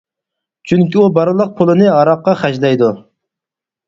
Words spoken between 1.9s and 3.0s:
ھاراققا خەجلەيدۇ.